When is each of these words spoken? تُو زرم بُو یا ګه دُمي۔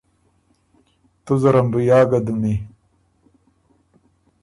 تُو 1.23 1.33
زرم 1.41 1.67
بُو 1.71 1.79
یا 1.89 1.99
ګه 2.09 2.19
دُمي۔ 2.25 2.55